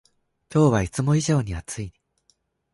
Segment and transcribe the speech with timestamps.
[0.51, 1.93] 今日はいつも以上に暑い